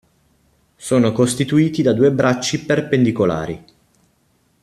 [0.77, 3.63] Sono costituiti da due bracci perpendicolari.